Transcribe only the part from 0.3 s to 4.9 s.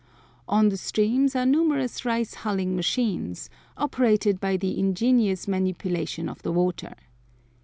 On the streams are numerous rice hulling machines, operated by the